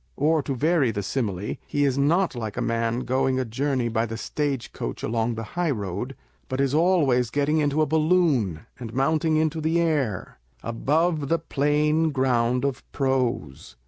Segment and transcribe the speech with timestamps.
[0.17, 4.07] Or, to vary the simile, he is not like a man going a journey by
[4.07, 6.15] the stage coach along the highroad,
[6.49, 12.09] but is always getting into a balloon, and mounting into the air, above the plain
[12.09, 13.75] ground of prose.